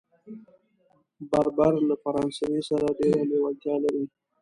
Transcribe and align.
بربر 1.29 1.73
له 1.89 1.95
فرانسې 2.03 2.49
سره 2.69 2.87
ډېره 2.99 3.21
لېوالتیا 3.29 3.75
لري. 3.83 4.03